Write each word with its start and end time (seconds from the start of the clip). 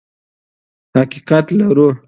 حقیقت 0.97 1.47
لرو. 1.59 1.89